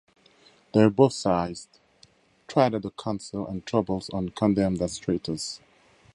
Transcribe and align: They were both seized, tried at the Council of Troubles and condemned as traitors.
They 0.73 0.83
were 0.83 0.89
both 0.89 1.13
seized, 1.13 1.77
tried 2.47 2.73
at 2.73 2.81
the 2.81 2.89
Council 2.89 3.45
of 3.45 3.63
Troubles 3.65 4.09
and 4.11 4.35
condemned 4.35 4.81
as 4.81 4.97
traitors. 4.97 5.61